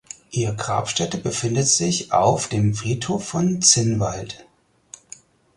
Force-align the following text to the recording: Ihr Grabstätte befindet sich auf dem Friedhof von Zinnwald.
Ihr 0.31 0.53
Grabstätte 0.53 1.19
befindet 1.19 1.67
sich 1.67 2.11
auf 2.11 2.47
dem 2.47 2.73
Friedhof 2.73 3.23
von 3.23 3.61
Zinnwald. 3.61 4.47